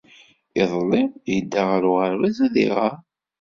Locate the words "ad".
2.45-2.55